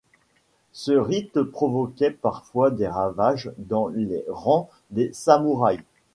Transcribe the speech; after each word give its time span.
Ce 0.71 0.93
rite 0.93 1.43
provoquait 1.43 2.09
parfois 2.09 2.71
des 2.71 2.87
ravages 2.87 3.51
dans 3.59 3.87
les 3.89 4.25
rangs 4.29 4.67
des 4.89 5.11
samouraïs. 5.13 5.81